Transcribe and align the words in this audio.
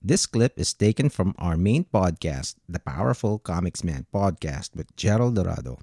This 0.00 0.26
clip 0.26 0.54
is 0.56 0.74
taken 0.74 1.10
from 1.10 1.34
our 1.38 1.56
main 1.56 1.82
podcast, 1.82 2.54
the 2.68 2.78
Powerful 2.78 3.40
Comics 3.40 3.82
Man 3.82 4.06
podcast 4.14 4.76
with 4.76 4.94
Gerald 4.94 5.34
Dorado, 5.34 5.80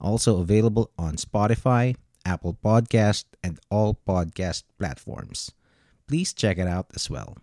also 0.00 0.40
available 0.40 0.90
on 0.98 1.14
Spotify, 1.14 1.94
Apple 2.26 2.58
Podcast, 2.58 3.26
and 3.44 3.60
all 3.70 3.94
podcast 3.94 4.64
platforms. 4.76 5.52
Please 6.08 6.34
check 6.34 6.58
it 6.58 6.66
out 6.66 6.90
as 6.96 7.08
well. 7.08 7.38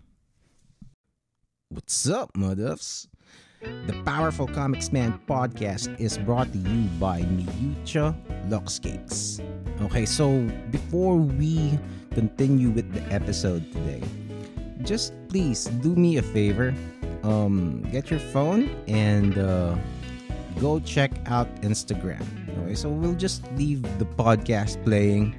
What's 1.69 2.09
up, 2.09 2.33
Muduffs? 2.33 3.07
The 3.61 3.95
Powerful 4.03 4.47
Comics 4.47 4.91
Man 4.91 5.17
podcast 5.29 5.97
is 5.97 6.17
brought 6.17 6.51
to 6.51 6.59
you 6.59 6.89
by 6.99 7.21
Miyucha 7.21 8.13
Lux 8.49 8.79
Cakes. 8.79 9.39
Okay, 9.81 10.05
so 10.05 10.43
before 10.71 11.15
we 11.15 11.79
continue 12.11 12.69
with 12.69 12.91
the 12.91 13.01
episode 13.13 13.71
today, 13.71 14.03
just 14.83 15.13
please 15.29 15.65
do 15.81 15.95
me 15.95 16.17
a 16.17 16.21
favor. 16.21 16.73
Um, 17.23 17.81
get 17.91 18.09
your 18.09 18.19
phone 18.19 18.69
and 18.87 19.37
uh, 19.37 19.75
go 20.59 20.79
check 20.79 21.11
out 21.27 21.47
Instagram. 21.61 22.25
Okay, 22.63 22.75
so 22.75 22.89
we'll 22.89 23.15
just 23.15 23.45
leave 23.53 23.81
the 23.99 24.05
podcast 24.05 24.83
playing 24.83 25.35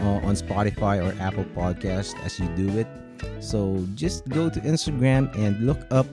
uh, 0.00 0.26
on 0.26 0.34
Spotify 0.34 0.98
or 1.02 1.14
Apple 1.22 1.44
Podcast 1.56 2.18
as 2.24 2.38
you 2.38 2.48
do 2.56 2.68
it. 2.78 2.88
So 3.40 3.86
just 3.94 4.28
go 4.28 4.50
to 4.50 4.60
Instagram 4.60 5.32
and 5.38 5.66
look 5.66 5.80
up 5.90 6.06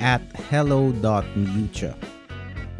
at 0.00 0.20
hello.mucha. 0.50 1.96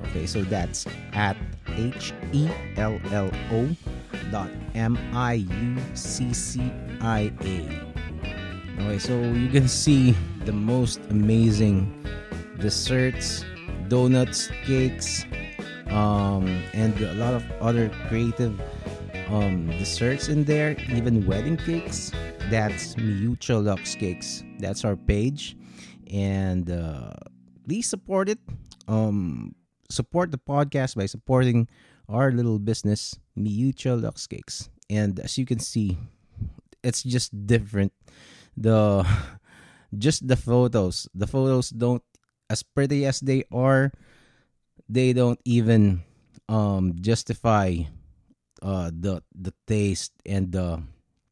Okay, 0.06 0.26
so 0.26 0.42
that's 0.42 0.86
at 1.12 1.36
H 1.76 2.12
E 2.32 2.48
L 2.76 3.00
L 3.10 3.30
O 3.52 3.68
dot 4.30 4.50
M 4.74 4.98
I 5.12 5.34
U 5.34 5.76
C 5.94 6.32
C 6.32 6.72
I 7.00 7.32
A. 7.42 7.93
Okay, 8.78 8.98
so 8.98 9.20
you 9.22 9.48
can 9.48 9.68
see 9.68 10.16
the 10.44 10.52
most 10.52 10.98
amazing 11.10 12.04
desserts, 12.58 13.44
donuts, 13.88 14.50
cakes, 14.64 15.24
um, 15.88 16.46
and 16.74 16.98
a 17.00 17.14
lot 17.14 17.34
of 17.34 17.44
other 17.60 17.88
creative 18.08 18.60
um, 19.28 19.68
desserts 19.78 20.28
in 20.28 20.44
there, 20.44 20.76
even 20.90 21.24
wedding 21.24 21.56
cakes. 21.56 22.10
That's 22.50 22.96
Miyucha 22.96 23.62
Lux 23.64 23.94
Cakes. 23.94 24.42
That's 24.58 24.84
our 24.84 24.96
page. 24.96 25.56
And 26.10 26.70
uh, 26.70 27.12
please 27.66 27.88
support 27.88 28.28
it. 28.28 28.38
Um, 28.88 29.54
support 29.88 30.30
the 30.30 30.38
podcast 30.38 30.96
by 30.96 31.06
supporting 31.06 31.68
our 32.08 32.32
little 32.32 32.58
business, 32.58 33.14
Miyucha 33.38 34.02
Lux 34.02 34.26
Cakes. 34.26 34.68
And 34.90 35.18
as 35.20 35.38
you 35.38 35.46
can 35.46 35.60
see, 35.60 35.96
it's 36.82 37.02
just 37.02 37.46
different. 37.46 37.92
The 38.56 39.06
just 39.98 40.26
the 40.26 40.36
photos. 40.36 41.08
The 41.14 41.26
photos 41.26 41.70
don't 41.70 42.02
as 42.50 42.62
pretty 42.62 43.06
as 43.06 43.20
they 43.20 43.44
are, 43.52 43.92
they 44.88 45.12
don't 45.12 45.40
even 45.44 46.02
um 46.48 46.92
justify 47.00 47.72
uh 48.60 48.90
the 48.92 49.22
the 49.32 49.52
taste 49.66 50.12
and 50.26 50.52
the 50.52 50.82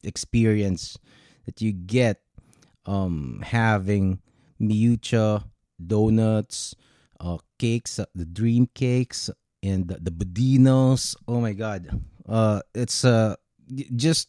experience 0.05 0.99
that 1.45 1.61
you 1.61 1.73
get 1.73 2.21
um 2.87 3.43
having 3.45 4.19
miucha 4.61 5.45
donuts 5.77 6.75
uh 7.21 7.37
cakes 7.59 7.99
uh, 7.99 8.07
the 8.15 8.25
dream 8.25 8.69
cakes 8.75 9.31
and 9.63 9.89
the, 9.89 9.99
the 10.01 10.11
budinos 10.11 11.15
oh 11.29 11.41
my 11.41 11.53
god 11.53 11.89
uh 12.29 12.61
it's 12.75 13.05
uh 13.05 13.35
just 13.95 14.29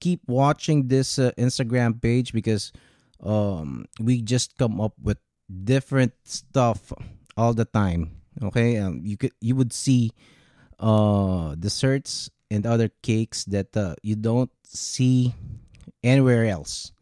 keep 0.00 0.20
watching 0.26 0.88
this 0.88 1.18
uh, 1.18 1.30
instagram 1.38 2.00
page 2.00 2.32
because 2.32 2.72
um 3.22 3.84
we 4.00 4.20
just 4.20 4.56
come 4.58 4.80
up 4.80 4.92
with 5.02 5.18
different 5.64 6.12
stuff 6.24 6.92
all 7.36 7.54
the 7.54 7.64
time 7.64 8.10
okay? 8.42 8.76
Um 8.78 9.00
you 9.04 9.16
could 9.16 9.32
you 9.40 9.56
would 9.56 9.72
see 9.72 10.12
uh 10.78 11.54
desserts 11.54 12.30
and 12.50 12.66
other 12.66 12.90
cakes 13.02 13.44
that 13.46 13.76
uh, 13.76 13.94
you 14.02 14.14
don't 14.14 14.50
see 14.64 15.34
anywhere 16.02 16.44
else 16.46 16.92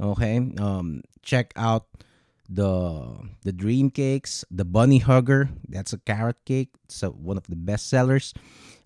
okay? 0.00 0.38
Um 0.58 1.02
check 1.22 1.52
out 1.56 1.86
the 2.48 3.16
the 3.44 3.52
dream 3.52 3.88
cakes 3.88 4.44
the 4.50 4.64
bunny 4.64 4.98
hugger 4.98 5.48
that's 5.68 5.92
a 5.94 5.98
carrot 5.98 6.36
cake 6.44 6.68
it's 6.84 7.00
one 7.02 7.38
of 7.38 7.46
the 7.46 7.56
best 7.56 7.88
sellers. 7.88 8.34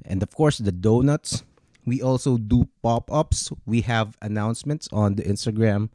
And 0.04 0.22
of 0.22 0.30
course 0.34 0.58
the 0.58 0.72
donuts 0.72 1.42
we 1.86 2.02
also 2.02 2.36
do 2.36 2.68
pop-ups. 2.82 3.52
We 3.64 3.82
have 3.82 4.18
announcements 4.20 4.88
on 4.92 5.14
the 5.14 5.22
instagram 5.22 5.88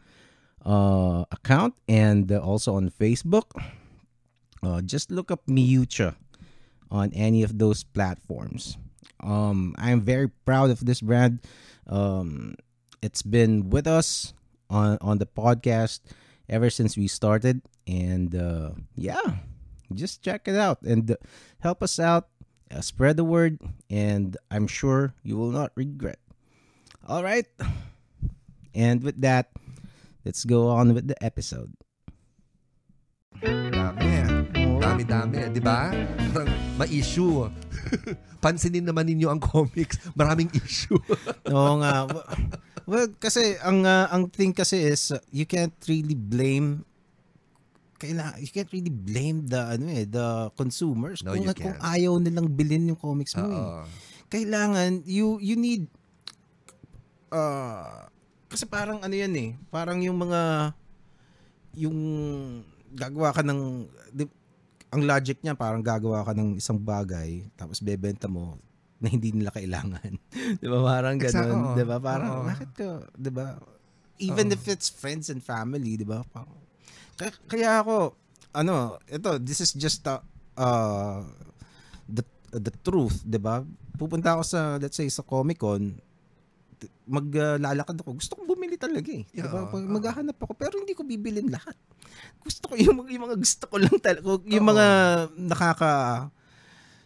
uh, 0.66 1.25
account 1.31 1.75
and 1.88 2.31
uh, 2.31 2.40
also 2.40 2.75
on 2.75 2.90
facebook. 2.90 3.52
Uh, 4.63 4.81
just 4.81 5.12
look 5.12 5.30
up 5.30 5.46
miucha 5.47 6.16
on 6.90 7.12
any 7.13 7.44
of 7.44 7.59
those 7.59 7.84
platforms. 7.84 8.78
Um, 9.22 9.75
i'm 9.78 10.01
very 10.01 10.30
proud 10.30 10.72
of 10.72 10.84
this 10.85 11.01
brand. 11.01 11.40
Um, 11.85 12.56
it's 13.01 13.22
been 13.22 13.69
with 13.69 13.85
us 13.85 14.34
on 14.69 14.97
on 15.01 15.19
the 15.19 15.28
podcast 15.28 16.00
ever 16.50 16.69
since 16.69 16.96
we 16.96 17.07
started 17.07 17.62
and 17.85 18.34
uh, 18.35 18.72
yeah 18.96 19.44
just 19.94 20.24
check 20.24 20.47
it 20.47 20.56
out 20.56 20.81
and 20.84 21.12
uh, 21.12 21.16
help 21.59 21.84
us 21.84 22.00
out 22.00 22.30
uh, 22.74 22.82
spread 22.82 23.18
the 23.18 23.24
word 23.24 23.59
and 23.90 24.38
i'm 24.50 24.68
sure 24.68 25.14
you 25.24 25.38
will 25.38 25.52
not 25.52 25.72
regret 25.76 26.20
all 27.08 27.24
right 27.24 27.46
and 28.74 29.04
with 29.04 29.20
that 29.22 29.52
let's 30.26 30.46
go 30.46 30.68
on 30.68 30.94
with 30.94 31.08
the 31.08 31.18
episode 31.24 31.72
Dami. 33.42 34.12
Dami-dami, 34.81 35.50
di 35.50 35.62
ba? 35.62 35.90
Parang 36.34 36.52
ma-issue. 36.78 37.50
Pansinin 38.44 38.86
naman 38.86 39.10
ninyo 39.10 39.30
ang 39.30 39.42
comics. 39.42 39.98
Maraming 40.14 40.50
issue. 40.58 40.98
Oo 41.54 41.81
nga. 41.81 42.06
Well, 42.86 43.10
kasi 43.18 43.58
ang 43.62 43.86
uh, 43.86 44.10
ang 44.10 44.30
thing 44.30 44.54
kasi 44.54 44.90
is 44.90 45.14
uh, 45.14 45.22
you 45.30 45.46
can't 45.46 45.74
really 45.86 46.18
blame 46.18 46.86
kaila 48.01 48.34
you 48.35 48.50
can't 48.50 48.73
really 48.73 48.89
blame 48.89 49.45
the 49.45 49.62
ano 49.78 49.85
eh 49.88 50.03
the 50.03 50.25
consumers 50.53 51.22
No, 51.22 51.31
kung, 51.31 51.45
kung 51.53 51.78
ayaw 51.78 52.17
nilang 52.17 52.50
bilhin 52.50 52.89
yung 52.89 52.97
comics 52.97 53.38
mo. 53.38 53.45
eh. 53.45 53.53
Oo. 53.53 53.85
Kailangan 54.28 55.06
you 55.06 55.38
you 55.38 55.53
need 55.53 55.85
uh, 57.29 58.09
kasi 58.50 58.66
parang 58.66 59.00
ano 59.00 59.13
yan 59.13 59.31
eh, 59.34 59.50
parang 59.69 60.01
yung 60.01 60.17
mga 60.17 60.73
yung 61.78 61.97
gagawa 62.91 63.31
ka 63.31 63.39
ng 63.39 63.88
di, 64.12 64.28
ang 64.91 65.01
logic 65.07 65.39
niya 65.39 65.56
parang 65.56 65.79
gagawa 65.79 66.28
ka 66.28 66.35
ng 66.35 66.59
isang 66.59 66.75
bagay 66.75 67.47
tapos 67.56 67.79
bebenta 67.79 68.28
mo 68.28 68.59
na 69.00 69.07
hindi 69.07 69.31
nila 69.31 69.50
kailangan. 69.50 70.13
'Di 70.59 70.68
ba? 70.68 70.79
Parang 70.83 71.16
ganoon, 71.18 71.56
oo. 71.56 71.73
'di 71.73 71.85
ba? 71.85 71.97
Parang 71.97 72.31
Oo. 72.35 72.45
bakit 72.45 72.69
ko, 72.75 72.88
'di 73.13 73.31
ba? 73.31 73.56
Even 74.18 74.47
Oo. 74.47 74.53
if 74.53 74.68
it's 74.68 74.91
friends 74.91 75.31
and 75.31 75.41
family, 75.41 75.95
'di 75.95 76.03
ba? 76.03 76.22
Parang- 76.28 76.59
Kaya, 77.48 77.82
ako 77.84 78.16
ano, 78.52 79.00
ito 79.08 79.40
this 79.40 79.64
is 79.64 79.72
just 79.76 80.04
a, 80.08 80.20
uh, 80.60 81.24
the 82.08 82.24
the 82.52 82.74
truth, 82.84 83.24
'di 83.24 83.40
ba? 83.40 83.64
Pupunta 83.96 84.36
ako 84.36 84.44
sa 84.44 84.60
let's 84.76 84.98
say 84.98 85.08
sa 85.08 85.24
Comic-Con, 85.24 85.96
maglalakad 87.06 87.96
ako. 88.02 88.18
Gusto 88.18 88.34
kong 88.36 88.50
bumili 88.50 88.76
talaga 88.76 89.08
eh. 89.12 89.24
Yeah, 89.32 89.52
Pag 89.52 89.72
oo. 89.72 89.86
maghahanap 89.86 90.38
ako 90.42 90.54
pero 90.58 90.74
hindi 90.82 90.98
ko 90.98 91.06
bibilin 91.06 91.52
lahat. 91.52 91.78
Gusto 92.42 92.72
ko 92.72 92.76
yung, 92.76 93.06
yung 93.08 93.24
mga 93.30 93.38
gusto 93.38 93.66
ko 93.70 93.76
lang 93.78 93.98
talaga, 94.02 94.26
yung 94.50 94.66
Oo. 94.66 94.72
mga 94.74 94.88
nakaka 95.38 95.94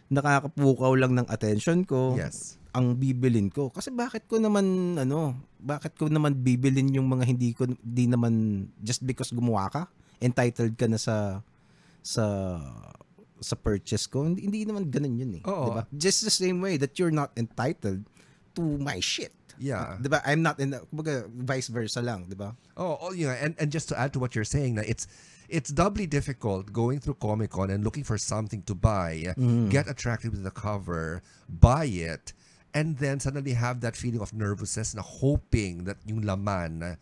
nakakapukaw 0.06 0.94
lang 0.94 1.18
ng 1.18 1.26
attention 1.26 1.82
ko 1.82 2.14
Yes. 2.14 2.56
Ang 2.76 3.00
bibilin 3.00 3.48
ko. 3.48 3.72
Kasi 3.72 3.88
bakit 3.88 4.28
ko 4.28 4.36
naman 4.36 5.00
ano, 5.00 5.32
bakit 5.56 5.96
ko 5.96 6.12
naman 6.12 6.36
bibilin 6.44 6.92
yung 6.92 7.08
mga 7.08 7.24
hindi 7.24 7.56
ko 7.56 7.64
di 7.80 8.04
naman 8.04 8.68
just 8.84 9.00
because 9.08 9.32
gumawa 9.32 9.72
ka, 9.72 9.82
entitled 10.20 10.76
ka 10.76 10.84
na 10.84 11.00
sa 11.00 11.40
sa 12.04 12.24
sa 13.40 13.56
purchase 13.56 14.04
ko. 14.04 14.28
Hindi, 14.28 14.44
hindi 14.44 14.60
naman 14.68 14.92
ganun 14.92 15.16
yun 15.16 15.32
eh, 15.40 15.42
Oo. 15.48 15.64
'di 15.64 15.70
ba? 15.72 15.82
Just 15.96 16.28
the 16.28 16.32
same 16.32 16.60
way 16.60 16.76
that 16.76 17.00
you're 17.00 17.14
not 17.14 17.32
entitled 17.40 18.04
to 18.52 18.62
my 18.76 19.00
shit. 19.00 19.32
Yeah. 19.56 19.96
'Di 19.96 20.12
ba? 20.12 20.20
I'm 20.28 20.44
not 20.44 20.60
in 20.60 20.76
kumbaga 20.92 21.24
vice 21.32 21.72
versa 21.72 22.04
lang, 22.04 22.28
'di 22.28 22.36
ba? 22.36 22.52
Oh, 22.76 23.00
oh 23.00 23.12
yeah, 23.16 23.40
and 23.40 23.56
and 23.56 23.72
just 23.72 23.88
to 23.88 23.96
add 23.96 24.12
to 24.12 24.20
what 24.20 24.36
you're 24.36 24.48
saying, 24.48 24.76
na 24.76 24.84
it's 24.84 25.08
it's 25.48 25.72
doubly 25.72 26.04
difficult 26.04 26.76
going 26.76 27.00
through 27.00 27.16
Comic 27.16 27.56
Con 27.56 27.72
and 27.72 27.80
looking 27.80 28.04
for 28.04 28.18
something 28.20 28.60
to 28.68 28.74
buy, 28.76 29.32
get 29.72 29.88
attracted 29.88 30.34
with 30.34 30.44
the 30.44 30.52
cover, 30.52 31.22
buy 31.48 31.86
it, 31.86 32.36
and 32.76 33.00
then 33.00 33.16
suddenly 33.16 33.56
have 33.56 33.80
that 33.80 33.96
feeling 33.96 34.20
of 34.20 34.36
nervousness 34.36 34.92
na 34.92 35.00
hoping 35.00 35.88
that 35.88 35.96
yung 36.04 36.20
laman 36.20 37.00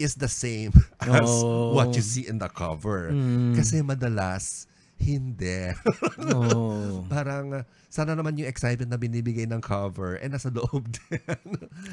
is 0.00 0.16
the 0.16 0.30
same 0.30 0.72
as 1.04 1.28
Oh. 1.28 1.76
what 1.76 1.92
you 1.92 2.00
see 2.00 2.24
in 2.24 2.40
the 2.40 2.48
cover. 2.48 3.12
Kasi 3.52 3.84
madalas 3.84 4.64
hindi. 4.96 5.70
Oh. 6.34 7.04
Parang 7.06 7.62
sana 7.86 8.16
naman 8.16 8.34
yung 8.34 8.48
excitement 8.48 8.90
na 8.90 8.98
binibigay 8.98 9.44
ng 9.44 9.60
cover 9.60 10.18
eh 10.18 10.26
nasa 10.26 10.50
loob 10.50 10.88
din. 10.96 11.22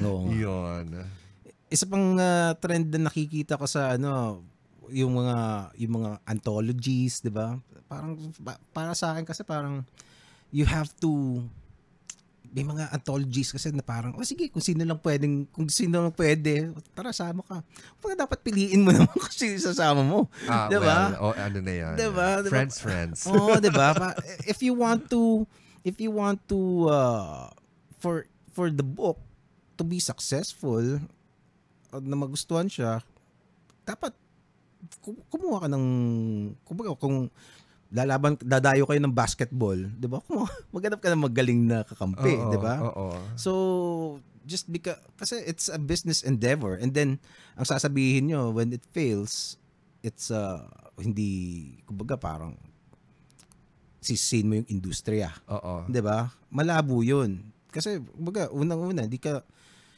Nga. 0.00 0.10
Yun. 0.32 0.86
isa 1.66 1.82
pang 1.84 2.14
ah, 2.16 2.54
trend 2.54 2.94
na 2.94 3.06
nakikita 3.06 3.58
ko 3.58 3.66
sa 3.66 3.94
ano, 3.94 4.38
yung 4.86 5.18
mga 5.18 5.36
yung 5.82 5.92
mga 5.98 6.10
anthologies, 6.24 7.18
'di 7.18 7.30
ba? 7.30 7.58
Parang 7.86 8.14
para 8.70 8.94
sa 8.94 9.10
akin 9.10 9.26
kasi 9.26 9.42
parang 9.42 9.82
you 10.54 10.62
have 10.62 10.86
to 11.02 11.42
may 12.56 12.64
mga 12.64 12.88
anthologies 12.88 13.52
kasi 13.52 13.68
na 13.68 13.84
parang, 13.84 14.16
oh 14.16 14.24
sige, 14.24 14.48
kung 14.48 14.64
sino 14.64 14.80
lang 14.80 14.96
pwedeng, 14.96 15.44
kung 15.52 15.68
sino 15.68 16.00
lang 16.00 16.14
pwede, 16.16 16.72
tara, 16.96 17.12
sama 17.12 17.44
ka. 17.44 17.60
Kung 18.00 18.16
dapat 18.16 18.40
piliin 18.40 18.80
mo 18.80 18.88
naman 18.96 19.12
kung 19.12 19.28
sino 19.28 19.60
sasama 19.60 20.00
mo. 20.00 20.24
Ah, 20.48 20.64
Di 20.64 20.80
ba? 20.80 21.12
well, 21.12 21.20
oh, 21.20 21.34
ano 21.36 21.58
na 21.60 21.72
yan. 21.76 21.94
Diba? 21.94 22.40
Diba? 22.40 22.48
Friends, 22.48 22.80
friends. 22.80 23.18
Oo, 23.28 23.60
'di 23.60 23.68
ba? 23.68 23.92
Pa- 23.92 24.16
If 24.42 24.64
you 24.64 24.72
want 24.72 25.12
to 25.12 25.44
if 25.84 26.00
you 26.00 26.08
want 26.08 26.40
to 26.48 26.58
uh, 26.88 27.52
for 28.00 28.24
for 28.50 28.72
the 28.72 28.82
book 28.82 29.20
to 29.76 29.84
be 29.84 30.00
successful 30.00 30.80
at 31.92 32.00
na 32.00 32.16
magustuhan 32.16 32.72
siya, 32.72 33.04
dapat 33.84 34.16
ku- 35.04 35.20
kumuha 35.28 35.60
ka 35.60 35.68
ng 35.68 35.84
kumbaga 36.64 36.96
kung 36.96 37.28
lalaban 37.94 38.34
dadayo 38.42 38.82
kayo 38.86 38.98
ng 38.98 39.14
basketball, 39.14 39.78
'di 39.78 40.08
ba? 40.10 40.18
Maghanap 40.74 40.98
ka 40.98 41.12
ng 41.12 41.22
magaling 41.22 41.60
na 41.66 41.86
kakampi, 41.86 42.34
'di 42.34 42.58
ba? 42.58 42.82
So, 43.38 43.52
just 44.46 44.70
because, 44.70 44.98
kasi 45.18 45.42
it's 45.46 45.70
a 45.70 45.78
business 45.78 46.22
endeavor. 46.22 46.78
And 46.78 46.94
then, 46.94 47.18
ang 47.58 47.66
sasabihin 47.66 48.30
nyo, 48.30 48.54
when 48.54 48.74
it 48.74 48.82
fails, 48.90 49.58
it's 50.02 50.30
uh, 50.30 50.66
hindi, 50.98 51.74
kumbaga 51.86 52.18
parang, 52.18 52.54
sisihin 54.02 54.46
mo 54.46 54.54
yung 54.62 54.70
industriya. 54.70 55.34
Oo. 55.50 55.86
'Di 55.86 56.02
ba? 56.02 56.30
Malabo 56.50 57.02
yun. 57.02 57.54
Kasi, 57.74 58.00
kumbaga, 58.00 58.48
unang-una, 58.54 59.04
di 59.04 59.20
ka, 59.20 59.44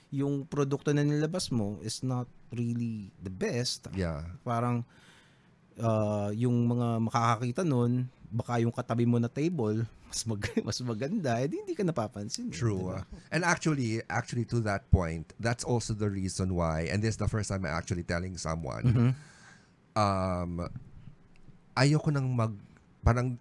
yung 0.08 0.48
produkto 0.48 0.90
na 0.90 1.04
nilabas 1.04 1.52
mo 1.52 1.78
is 1.84 2.00
not 2.00 2.26
really 2.50 3.12
the 3.20 3.30
best. 3.30 3.86
Yeah. 3.92 4.24
Parang, 4.42 4.82
uh, 5.78 6.30
yung 6.32 6.66
mga 6.66 7.00
makakakita 7.02 7.62
nun, 7.62 8.06
baka 8.28 8.60
yung 8.60 8.70
katabi 8.70 9.06
mo 9.06 9.16
na 9.16 9.26
table, 9.26 9.86
mas 10.08 10.20
mag 10.24 10.40
mas 10.66 10.78
maganda, 10.80 11.38
eh, 11.38 11.48
di 11.48 11.58
hindi 11.58 11.74
ka 11.74 11.82
napapansin. 11.82 12.48
eh, 12.48 12.54
True. 12.54 12.92
di 12.92 12.92
ba? 12.92 13.00
And 13.30 13.42
actually, 13.42 14.00
actually 14.08 14.44
to 14.52 14.60
that 14.64 14.88
point, 14.90 15.32
that's 15.38 15.64
also 15.64 15.92
the 15.92 16.08
reason 16.08 16.54
why, 16.54 16.88
and 16.88 17.00
this 17.00 17.16
is 17.16 17.20
the 17.20 17.28
first 17.28 17.48
time 17.48 17.64
I'm 17.64 17.72
actually 17.72 18.04
telling 18.04 18.36
someone, 18.36 18.84
Mhm. 18.84 19.10
um, 19.94 20.52
ayoko 21.74 22.10
nang 22.10 22.28
mag, 22.30 22.52
parang, 23.00 23.38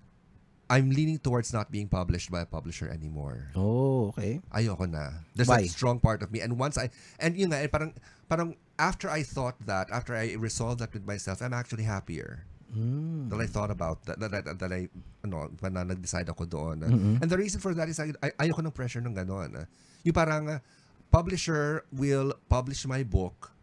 I'm 0.67 0.91
leaning 0.91 1.17
towards 1.17 1.55
not 1.55 1.71
being 1.71 1.87
published 1.87 2.27
by 2.29 2.43
a 2.43 2.45
publisher 2.45 2.91
anymore. 2.91 3.51
Oh, 3.55 4.11
okay. 4.11 4.43
Ayoko 4.51 4.83
na. 4.83 5.23
There's 5.35 5.47
Why? 5.47 5.63
a 5.63 5.67
strong 5.67 5.99
part 5.99 6.21
of 6.21 6.31
me. 6.31 6.43
And 6.43 6.59
once 6.59 6.77
I, 6.77 6.91
and 7.19 7.35
yun 7.39 7.55
nga, 7.55 7.63
eh, 7.63 7.71
parang, 7.71 7.95
parang 8.27 8.59
after 8.75 9.07
I 9.09 9.23
thought 9.23 9.55
that, 9.63 9.87
after 9.91 10.11
I 10.11 10.35
resolved 10.35 10.83
that 10.83 10.91
with 10.91 11.07
myself, 11.07 11.41
I'm 11.41 11.55
actually 11.55 11.87
happier. 11.87 12.43
Mm. 12.67 13.31
that 13.31 13.39
I 13.39 13.47
thought 13.47 13.71
about 13.71 14.03
that 14.11 14.19
that, 14.19 14.43
that, 14.43 14.59
that 14.59 14.71
I 14.75 14.91
ano 15.23 15.47
pa 15.55 15.71
na 15.71 15.87
nag-decide 15.87 16.27
ako 16.27 16.43
doon. 16.43 16.83
Mhm. 16.83 17.23
And 17.23 17.27
the 17.31 17.39
reason 17.39 17.63
for 17.63 17.71
that 17.71 17.87
is 17.87 17.95
I, 17.95 18.11
ay, 18.19 18.31
ayoko 18.43 18.59
ng 18.59 18.75
pressure 18.75 18.99
ng 18.99 19.15
ganon. 19.15 19.55
Yung 20.03 20.11
parang 20.11 20.51
uh, 20.51 20.59
publisher 21.07 21.87
will 21.95 22.35
publish 22.51 22.83
my 22.83 23.07
book 23.07 23.55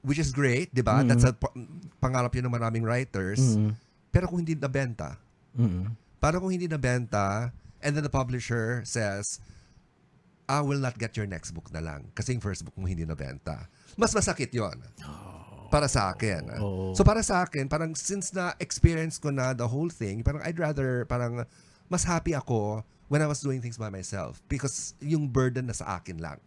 which 0.00 0.16
is 0.16 0.32
great, 0.32 0.72
'di 0.72 0.80
ba? 0.80 1.04
Mhm. 1.04 1.08
That's 1.12 1.28
a 1.28 1.36
pa- 1.36 1.52
pangarap 2.00 2.32
yun 2.32 2.48
ng 2.48 2.54
maraming 2.56 2.80
writers. 2.80 3.60
Mm. 3.60 3.76
Pero 4.08 4.24
kung 4.32 4.40
hindi 4.40 4.56
nabenta, 4.56 5.20
Mm. 5.58 5.98
para 6.22 6.38
kung 6.38 6.54
hindi 6.54 6.70
nabenta 6.70 7.50
and 7.82 7.98
then 7.98 8.06
the 8.06 8.12
publisher 8.12 8.82
says 8.86 9.42
I 10.48 10.64
will 10.64 10.80
not 10.80 10.96
get 10.96 11.18
your 11.18 11.28
next 11.28 11.52
book 11.52 11.68
na 11.74 11.82
lang 11.84 12.08
kasi 12.16 12.32
yung 12.32 12.40
first 12.40 12.64
book 12.64 12.72
mo 12.78 12.88
hindi 12.88 13.04
nabenta. 13.04 13.68
Mas 14.00 14.16
masakit 14.16 14.48
yon 14.54 14.80
para 15.68 15.84
sa 15.86 16.16
akin. 16.16 16.48
Oo. 16.56 16.96
So 16.96 17.04
para 17.04 17.20
sa 17.20 17.44
akin, 17.44 17.68
parang 17.68 17.92
since 17.92 18.32
na 18.32 18.56
experience 18.56 19.20
ko 19.20 19.28
na 19.28 19.52
the 19.52 19.68
whole 19.68 19.92
thing, 19.92 20.24
parang 20.24 20.40
I'd 20.40 20.56
rather 20.56 21.04
parang 21.04 21.44
mas 21.92 22.04
happy 22.08 22.32
ako 22.32 22.80
when 23.12 23.20
I 23.20 23.28
was 23.28 23.44
doing 23.44 23.60
things 23.60 23.76
by 23.76 23.92
myself 23.92 24.40
because 24.48 24.96
yung 25.04 25.28
burden 25.28 25.68
na 25.68 25.76
sa 25.76 26.00
akin 26.00 26.20
lang. 26.20 26.40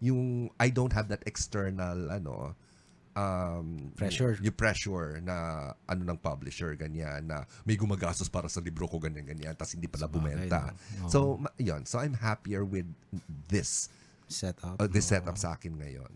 Yung 0.00 0.48
I 0.56 0.72
don't 0.72 0.92
have 0.96 1.12
that 1.12 1.20
external 1.28 2.08
ano 2.08 2.56
um 3.16 3.90
Pressure. 3.96 4.36
Yung 4.44 4.52
pressure 4.52 5.24
na 5.24 5.72
ano 5.88 6.02
ng 6.04 6.18
publisher 6.20 6.76
ganyan 6.76 7.24
na 7.24 7.48
may 7.64 7.74
gumagastos 7.74 8.28
para 8.28 8.46
sa 8.52 8.60
libro 8.60 8.84
ko 8.84 9.00
ganyan 9.00 9.24
ganyan 9.24 9.56
tapos 9.56 9.72
hindi 9.72 9.88
pala 9.88 10.04
bumenta. 10.06 10.76
Oo. 11.00 11.08
So 11.08 11.18
yun, 11.56 11.88
so 11.88 11.96
I'm 11.98 12.12
happier 12.14 12.62
with 12.62 12.86
this 13.48 13.88
Set 14.28 14.60
up. 14.60 14.76
uh, 14.76 14.90
this 14.90 15.08
setup 15.08 15.40
sa 15.40 15.56
akin 15.56 15.80
ngayon. 15.80 16.12